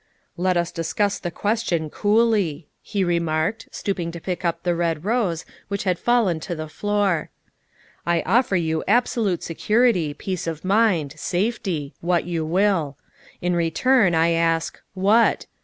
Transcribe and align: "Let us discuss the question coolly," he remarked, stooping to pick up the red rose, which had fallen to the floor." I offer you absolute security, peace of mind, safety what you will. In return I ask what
"Let 0.35 0.57
us 0.57 0.71
discuss 0.71 1.19
the 1.19 1.29
question 1.29 1.91
coolly," 1.91 2.67
he 2.81 3.03
remarked, 3.03 3.69
stooping 3.71 4.11
to 4.13 4.19
pick 4.19 4.43
up 4.43 4.63
the 4.63 4.73
red 4.73 5.05
rose, 5.05 5.45
which 5.67 5.83
had 5.83 5.99
fallen 5.99 6.39
to 6.39 6.55
the 6.55 6.67
floor." 6.67 7.29
I 8.07 8.23
offer 8.23 8.55
you 8.55 8.83
absolute 8.87 9.43
security, 9.43 10.15
peace 10.15 10.47
of 10.47 10.65
mind, 10.65 11.13
safety 11.19 11.93
what 12.01 12.25
you 12.25 12.43
will. 12.43 12.97
In 13.43 13.55
return 13.55 14.15
I 14.15 14.31
ask 14.31 14.81
what 14.95 15.45